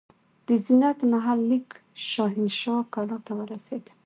[0.47, 1.67] د زینت محل لیک
[2.09, 3.83] شاهنشاه کلا ته ورسېد.